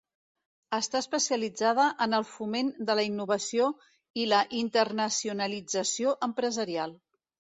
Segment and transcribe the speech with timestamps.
[0.75, 3.69] Està especialitzada en el foment de la innovació
[4.23, 6.97] i la internacionalització empresarial.